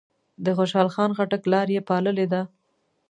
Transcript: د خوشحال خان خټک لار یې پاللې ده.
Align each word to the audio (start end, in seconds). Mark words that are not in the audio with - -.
د 0.45 0.47
خوشحال 0.57 0.87
خان 0.95 1.11
خټک 1.17 1.43
لار 1.51 1.67
یې 1.75 1.81
پاللې 1.89 2.25
ده. 2.31 2.41